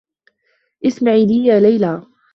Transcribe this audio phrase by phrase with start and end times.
[0.85, 2.01] اسمعِ لي يا ليلى.